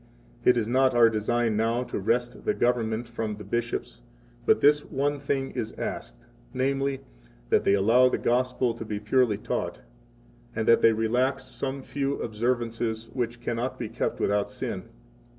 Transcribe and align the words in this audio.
77 0.43 0.49
It 0.49 0.57
is 0.59 0.67
not 0.67 0.95
our 0.95 1.11
design 1.11 1.55
now 1.55 1.83
to 1.83 1.99
wrest 1.99 2.43
the 2.43 2.55
government 2.55 3.07
from 3.07 3.35
the 3.37 3.43
bishops, 3.43 4.01
but 4.47 4.59
this 4.59 4.83
one 4.83 5.19
thing 5.19 5.51
is 5.51 5.73
asked, 5.73 6.25
namely, 6.55 7.01
that 7.51 7.63
they 7.65 7.75
allow 7.75 8.09
the 8.09 8.17
Gospel 8.17 8.73
to 8.73 8.83
be 8.83 8.99
purely 8.99 9.37
taught, 9.37 9.81
and 10.55 10.67
that 10.67 10.81
they 10.81 10.91
relax 10.93 11.43
some 11.43 11.83
few 11.83 12.15
observances 12.19 13.09
which 13.13 13.33
78 13.33 13.45
cannot 13.45 13.77
be 13.77 13.89
kept 13.89 14.19
without 14.19 14.49
sin. 14.49 14.85